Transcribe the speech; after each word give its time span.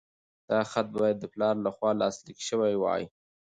دا 0.49 0.59
خط 0.71 0.87
باید 0.99 1.17
د 1.19 1.25
پلار 1.33 1.55
لخوا 1.65 1.91
لاسلیک 2.01 2.39
شوی 2.49 2.73
وای. 2.77 3.03